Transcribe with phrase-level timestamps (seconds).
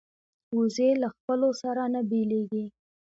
[0.57, 2.65] وزې له خپلو سره نه بیلېږي